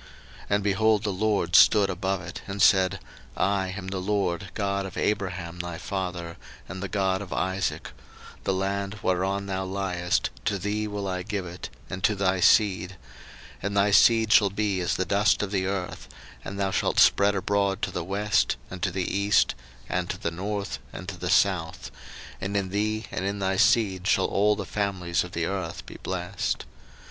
[0.00, 0.08] 01:028:013
[0.48, 3.00] And, behold, the LORD stood above it, and said,
[3.36, 7.90] I am the LORD God of Abraham thy father, and the God of Isaac:
[8.44, 12.92] the land whereon thou liest, to thee will I give it, and to thy seed;
[13.56, 16.08] 01:028:014 And thy seed shall be as the dust of the earth,
[16.46, 19.54] and thou shalt spread abroad to the west, and to the east,
[19.86, 21.90] and to the north, and to the south:
[22.40, 25.98] and in thee and in thy seed shall all the families of the earth be
[26.02, 26.64] blessed.